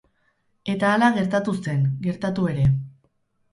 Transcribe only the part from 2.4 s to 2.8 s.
ere.